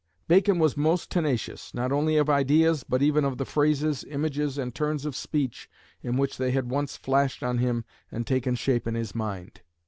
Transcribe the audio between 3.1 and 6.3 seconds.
of the phrases, images, and turns of speech in